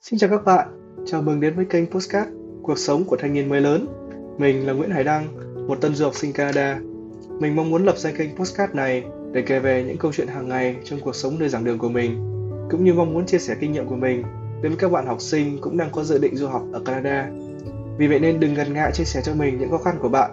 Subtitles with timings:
[0.00, 0.68] Xin chào các bạn,
[1.06, 2.30] chào mừng đến với kênh Postcard
[2.62, 3.86] Cuộc sống của thanh niên mới lớn.
[4.38, 5.26] Mình là Nguyễn Hải Đăng,
[5.68, 6.80] một tân du học sinh Canada.
[7.40, 10.48] Mình mong muốn lập ra kênh Postcard này để kể về những câu chuyện hàng
[10.48, 12.14] ngày trong cuộc sống nơi giảng đường của mình,
[12.70, 14.22] cũng như mong muốn chia sẻ kinh nghiệm của mình
[14.62, 17.30] đến với các bạn học sinh cũng đang có dự định du học ở Canada.
[17.98, 20.30] Vì vậy nên đừng ngần ngại chia sẻ cho mình những khó khăn của bạn.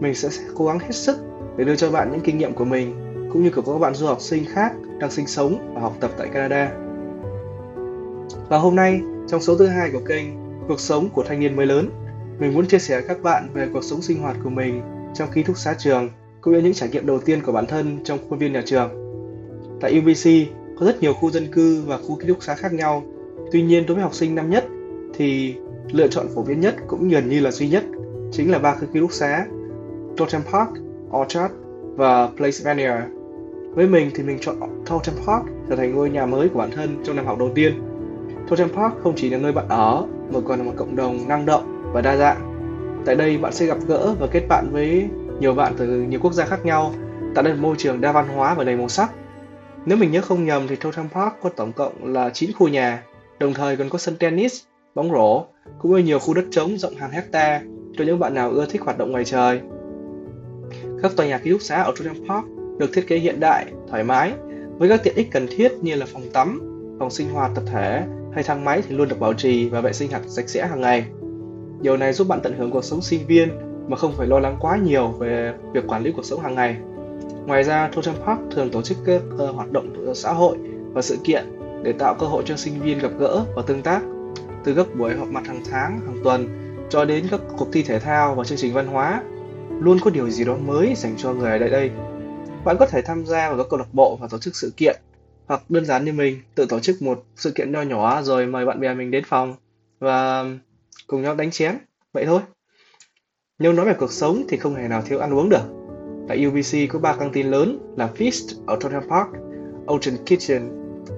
[0.00, 1.16] Mình sẽ cố gắng hết sức
[1.56, 2.94] để đưa cho bạn những kinh nghiệm của mình
[3.32, 6.10] cũng như của các bạn du học sinh khác đang sinh sống và học tập
[6.18, 6.89] tại Canada.
[8.48, 11.66] Và hôm nay, trong số thứ hai của kênh Cuộc sống của thanh niên mới
[11.66, 11.88] lớn,
[12.38, 14.80] mình muốn chia sẻ với các bạn về cuộc sống sinh hoạt của mình
[15.14, 16.08] trong ký túc xá trường,
[16.40, 18.90] cũng như những trải nghiệm đầu tiên của bản thân trong khuôn viên nhà trường.
[19.80, 20.30] Tại UBC,
[20.78, 23.02] có rất nhiều khu dân cư và khu ký túc xá khác nhau.
[23.52, 24.64] Tuy nhiên, đối với học sinh năm nhất
[25.14, 25.54] thì
[25.92, 27.84] lựa chọn phổ biến nhất cũng gần như là duy nhất
[28.32, 29.46] chính là ba khu ký túc xá
[30.16, 30.70] Totem Park,
[31.16, 31.54] Orchard
[31.96, 33.02] và Place Vanier.
[33.74, 37.02] Với mình thì mình chọn Totem Park trở thành ngôi nhà mới của bản thân
[37.04, 37.89] trong năm học đầu tiên
[38.50, 41.46] Totem Park không chỉ là nơi bạn ở mà còn là một cộng đồng năng
[41.46, 42.50] động và đa dạng.
[43.04, 45.08] Tại đây bạn sẽ gặp gỡ và kết bạn với
[45.40, 46.92] nhiều bạn từ nhiều quốc gia khác nhau,
[47.34, 49.10] tạo nên môi trường đa văn hóa và đầy màu sắc.
[49.86, 53.02] Nếu mình nhớ không nhầm thì Totem Park có tổng cộng là 9 khu nhà,
[53.40, 54.62] đồng thời còn có sân tennis,
[54.94, 55.44] bóng rổ,
[55.78, 57.60] cũng như nhiều khu đất trống rộng hàng hecta
[57.98, 59.60] cho những bạn nào ưa thích hoạt động ngoài trời.
[61.02, 62.44] Các tòa nhà ký túc xá ở Totem Park
[62.78, 64.32] được thiết kế hiện đại, thoải mái,
[64.78, 66.60] với các tiện ích cần thiết như là phòng tắm,
[66.98, 68.02] phòng sinh hoạt tập thể,
[68.34, 70.80] hay thang máy thì luôn được bảo trì và vệ sinh hạt sạch sẽ hàng
[70.80, 71.04] ngày.
[71.80, 73.48] Điều này giúp bạn tận hưởng cuộc sống sinh viên
[73.88, 76.76] mà không phải lo lắng quá nhiều về việc quản lý cuộc sống hàng ngày.
[77.46, 80.56] Ngoài ra, Totem Park thường tổ chức các uh, hoạt động xã hội
[80.92, 81.44] và sự kiện
[81.82, 84.02] để tạo cơ hội cho sinh viên gặp gỡ và tương tác.
[84.64, 86.48] Từ các buổi họp mặt hàng tháng, hàng tuần
[86.90, 89.22] cho đến các cuộc thi thể thao và chương trình văn hóa,
[89.80, 91.90] luôn có điều gì đó mới dành cho người ở đây đây.
[92.64, 94.96] Bạn có thể tham gia vào các câu lạc bộ và tổ chức sự kiện
[95.50, 98.66] hoặc đơn giản như mình tự tổ chức một sự kiện nho nhỏ rồi mời
[98.66, 99.54] bạn bè mình đến phòng
[99.98, 100.44] và
[101.06, 101.78] cùng nhau đánh chén
[102.12, 102.40] vậy thôi
[103.58, 105.62] nếu nói về cuộc sống thì không hề nào thiếu ăn uống được
[106.28, 109.28] tại UBC có ba căng tin lớn là Feast ở Tottenham Park,
[109.86, 110.70] Ocean Kitchen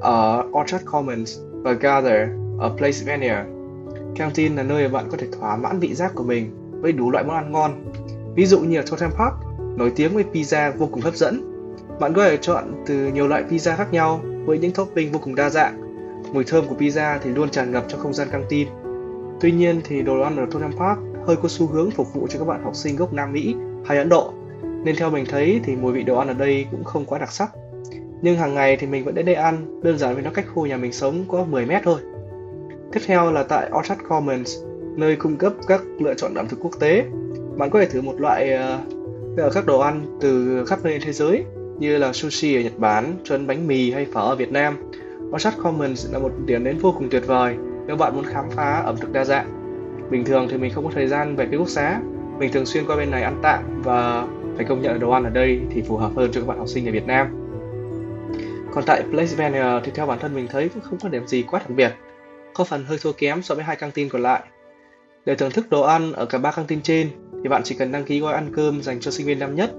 [0.00, 3.46] ở Orchard Commons và Gather ở Place Vanier.
[4.16, 7.10] Căng tin là nơi bạn có thể thỏa mãn vị giác của mình với đủ
[7.10, 7.92] loại món ăn ngon.
[8.36, 9.34] Ví dụ như ở Tottenham Park,
[9.76, 11.53] nổi tiếng với pizza vô cùng hấp dẫn
[12.00, 15.34] bạn có thể chọn từ nhiều loại pizza khác nhau với những topping vô cùng
[15.34, 15.80] đa dạng.
[16.32, 18.68] Mùi thơm của pizza thì luôn tràn ngập trong không gian căng tin.
[19.40, 22.38] Tuy nhiên thì đồ ăn ở Tottenham Park hơi có xu hướng phục vụ cho
[22.38, 23.54] các bạn học sinh gốc Nam Mỹ
[23.84, 24.32] hay Ấn Độ.
[24.84, 27.32] Nên theo mình thấy thì mùi vị đồ ăn ở đây cũng không quá đặc
[27.32, 27.50] sắc.
[28.22, 30.66] Nhưng hàng ngày thì mình vẫn đến đây ăn, đơn giản vì nó cách khu
[30.66, 32.00] nhà mình sống có 10 mét thôi.
[32.92, 34.58] Tiếp theo là tại Orchard Commons,
[34.96, 37.04] nơi cung cấp các lựa chọn ẩm thực quốc tế.
[37.56, 38.58] Bạn có thể thử một loại
[39.46, 41.44] uh, các đồ ăn từ khắp nơi thế giới
[41.78, 44.90] như là sushi ở Nhật Bản, cho đến bánh mì hay phở ở Việt Nam.
[45.30, 48.82] Orchard Commons là một điểm đến vô cùng tuyệt vời nếu bạn muốn khám phá
[48.84, 49.50] ẩm thực đa dạng.
[50.10, 52.00] Bình thường thì mình không có thời gian về ký túc xá,
[52.38, 54.26] mình thường xuyên qua bên này ăn tạm và
[54.56, 56.58] phải công nhận là đồ ăn ở đây thì phù hợp hơn cho các bạn
[56.58, 57.26] học sinh ở Việt Nam.
[58.72, 61.42] Còn tại Place Venue thì theo bản thân mình thấy cũng không có điểm gì
[61.42, 61.92] quá đặc biệt,
[62.54, 64.42] có phần hơi thua kém so với hai căng tin còn lại.
[65.26, 67.08] Để thưởng thức đồ ăn ở cả ba căng tin trên
[67.42, 69.70] thì bạn chỉ cần đăng ký gói ăn cơm dành cho sinh viên năm nhất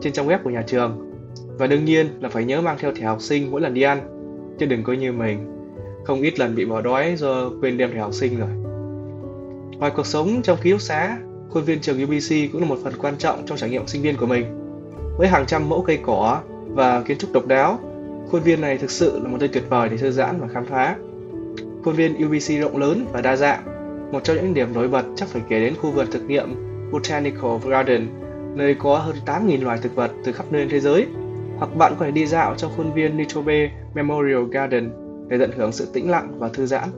[0.00, 1.11] trên trang web của nhà trường
[1.58, 4.00] và đương nhiên là phải nhớ mang theo thẻ học sinh mỗi lần đi ăn,
[4.58, 5.48] chứ đừng có như mình.
[6.04, 8.48] Không ít lần bị bỏ đói do quên đem thẻ học sinh rồi.
[9.78, 11.16] Ngoài cuộc sống trong ký túc xá,
[11.50, 14.16] khuôn viên trường UBC cũng là một phần quan trọng trong trải nghiệm sinh viên
[14.16, 14.44] của mình.
[15.18, 17.78] Với hàng trăm mẫu cây cỏ và kiến trúc độc đáo,
[18.30, 20.64] khuôn viên này thực sự là một nơi tuyệt vời để thư giãn và khám
[20.64, 20.96] phá.
[21.84, 23.62] Khuôn viên UBC rộng lớn và đa dạng,
[24.12, 26.54] một trong những điểm nổi bật chắc phải kể đến khu vườn thực nghiệm
[26.92, 28.06] Botanical Garden,
[28.54, 31.06] nơi có hơn 8.000 loài thực vật từ khắp nơi trên thế giới
[31.62, 34.90] hoặc bạn có thể đi dạo trong khuôn viên Nitobe Memorial Garden
[35.28, 36.88] để tận hưởng sự tĩnh lặng và thư giãn.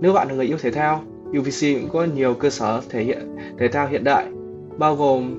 [0.00, 1.02] Nếu bạn là người yêu thể thao,
[1.38, 4.26] UVC cũng có nhiều cơ sở thể hiện thể thao hiện đại,
[4.78, 5.34] bao gồm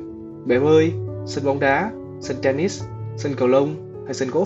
[0.46, 0.92] bể bơi,
[1.26, 2.84] sân bóng đá, sân tennis,
[3.18, 4.46] sân cầu lông hay sân golf.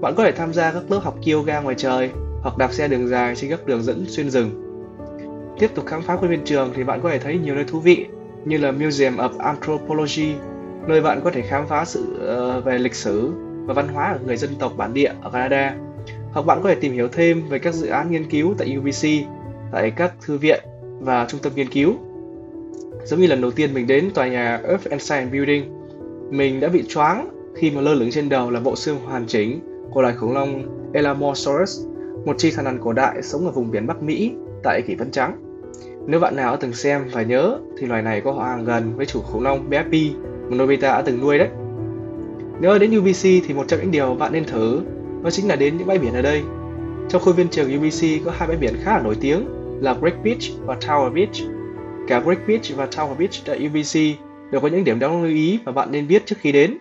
[0.00, 2.10] Bạn có thể tham gia các lớp học yoga ngoài trời
[2.42, 4.50] hoặc đạp xe đường dài trên các đường dẫn xuyên rừng.
[5.58, 7.80] Tiếp tục khám phá khuôn viên trường thì bạn có thể thấy nhiều nơi thú
[7.80, 8.06] vị
[8.44, 10.34] như là Museum of Anthropology
[10.86, 13.32] nơi bạn có thể khám phá sự ờ, về lịch sử
[13.66, 15.76] và văn hóa của người dân tộc bản địa ở Canada.
[16.32, 19.08] Hoặc bạn có thể tìm hiểu thêm về các dự án nghiên cứu tại UBC,
[19.72, 20.60] tại các thư viện
[21.00, 21.94] và trung tâm nghiên cứu.
[23.04, 25.64] Giống như lần đầu tiên mình đến tòa nhà Earth and Science Building,
[26.30, 29.60] mình đã bị choáng khi mà lơ lửng trên đầu là bộ xương hoàn chỉnh
[29.90, 31.80] của loài khủng long Elamosaurus,
[32.24, 34.32] một chi thần ăn cổ đại sống ở vùng biển Bắc Mỹ
[34.62, 35.36] tại Kỷ Vân Trắng.
[36.06, 38.96] Nếu bạn nào đã từng xem và nhớ thì loài này có họ hàng gần
[38.96, 40.14] với chủ khủng long Bepi
[40.50, 41.48] mà Nobita đã từng nuôi đấy.
[42.60, 44.80] Nếu đến UBC thì một trong những điều bạn nên thử
[45.22, 46.42] đó chính là đến những bãi biển ở đây.
[47.08, 49.46] Trong khuôn viên trường UBC có hai bãi biển khá là nổi tiếng
[49.80, 51.36] là Great Beach và Tower Beach.
[52.08, 54.20] Cả Great Beach và Tower Beach tại UBC
[54.52, 56.78] đều có những điểm đáng lưu ý mà bạn nên biết trước khi đến.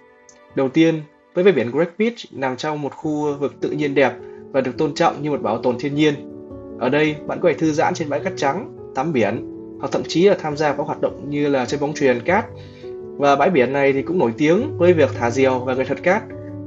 [0.56, 1.02] Đầu tiên,
[1.34, 4.14] với bãi biển Great Beach nằm trong một khu vực tự nhiên đẹp
[4.52, 6.14] và được tôn trọng như một bảo tồn thiên nhiên.
[6.80, 9.50] Ở đây, bạn có thể thư giãn trên bãi cát trắng, tắm biển
[9.80, 12.46] hoặc thậm chí là tham gia các hoạt động như là chơi bóng chuyền cát.
[13.18, 16.04] Và bãi biển này thì cũng nổi tiếng với việc thả diều và nghệ thuật
[16.04, 16.24] cát,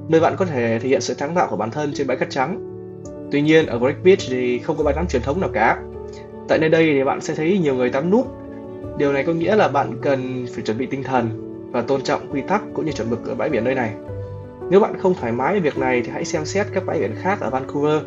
[0.09, 2.31] nơi bạn có thể thể hiện sự sáng tạo của bản thân trên bãi cát
[2.31, 2.73] trắng.
[3.33, 5.79] Tuy nhiên, ở Great Beach thì không có bãi tắm truyền thống nào cả.
[6.49, 8.27] Tại nơi đây thì bạn sẽ thấy nhiều người tắm nút.
[8.99, 12.33] Điều này có nghĩa là bạn cần phải chuẩn bị tinh thần và tôn trọng
[12.33, 13.93] quy tắc cũng như chuẩn mực ở bãi biển nơi này.
[14.71, 17.15] Nếu bạn không thoải mái với việc này thì hãy xem xét các bãi biển
[17.23, 18.03] khác ở Vancouver.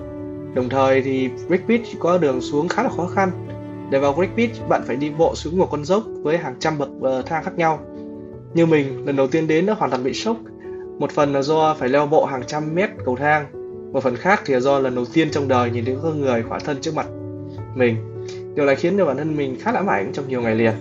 [0.53, 3.31] Đồng thời thì Great Beach có đường xuống khá là khó khăn.
[3.91, 6.77] Để vào Great Beach, bạn phải đi bộ xuống một con dốc với hàng trăm
[6.77, 7.79] bậc ờ, thang khác nhau.
[8.53, 10.37] Như mình, lần đầu tiên đến đã hoàn toàn bị sốc.
[10.99, 13.45] Một phần là do phải leo bộ hàng trăm mét cầu thang,
[13.93, 16.43] một phần khác thì là do lần đầu tiên trong đời nhìn thấy con người
[16.43, 17.07] khỏa thân trước mặt
[17.75, 17.95] mình.
[18.55, 20.73] Điều này khiến cho bản thân mình khá ám ảnh trong nhiều ngày liền.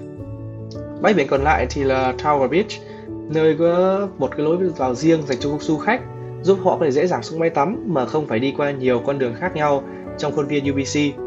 [1.02, 2.70] Bãi biển còn lại thì là Tower Beach,
[3.08, 6.00] nơi có một cái lối vào riêng dành cho du khách
[6.42, 9.02] giúp họ có thể dễ dàng xuống máy tắm mà không phải đi qua nhiều
[9.06, 9.82] con đường khác nhau
[10.18, 11.20] trong khuôn viên UBC.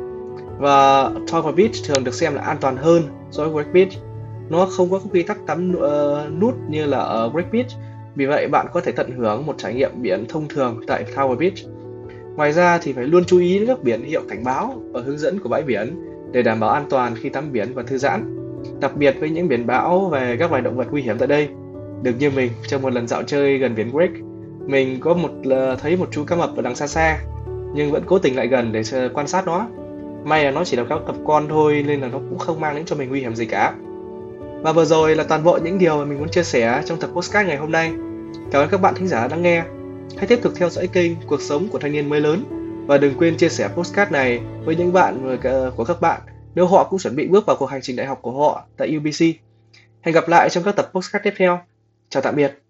[0.59, 3.91] Và Tower Beach thường được xem là an toàn hơn so với Wake Beach.
[4.51, 7.71] Nó không có quy tắc tắm uh, nút như là ở Great Beach,
[8.15, 11.38] vì vậy bạn có thể tận hưởng một trải nghiệm biển thông thường tại Tower
[11.38, 11.53] Beach.
[12.36, 15.18] Ngoài ra thì phải luôn chú ý đến các biển hiệu cảnh báo và hướng
[15.18, 15.95] dẫn của bãi biển
[16.31, 18.38] để đảm bảo an toàn khi tắm biển và thư giãn.
[18.80, 21.47] Đặc biệt với những biển bão về các loài động vật nguy hiểm tại đây.
[22.04, 24.12] Được như mình trong một lần dạo chơi gần biển Great,
[24.65, 27.19] mình có một ờ, thấy một chú cá mập ở đằng xa xa,
[27.74, 28.81] nhưng vẫn cố tình lại gần để
[29.13, 29.68] quan sát nó.
[30.24, 32.75] May là nó chỉ là cá mập con thôi nên là nó cũng không mang
[32.75, 33.74] đến cho mình nguy hiểm gì cả.
[34.61, 37.09] Và vừa rồi là toàn bộ những điều mà mình muốn chia sẻ trong tập
[37.13, 37.93] postcard ngày hôm nay.
[38.51, 39.63] Cảm ơn các bạn thính giả đã nghe.
[40.17, 42.43] Hãy tiếp tục theo dõi kênh Cuộc sống của thanh niên mới lớn
[42.87, 46.21] và đừng quên chia sẻ postcard này với những bạn ờ, của các bạn
[46.55, 48.97] nếu họ cũng chuẩn bị bước vào cuộc hành trình đại học của họ tại
[48.97, 49.25] UBC.
[50.01, 51.59] Hẹn gặp lại trong các tập postcard tiếp theo.
[52.09, 52.60] Chào tạm biệt.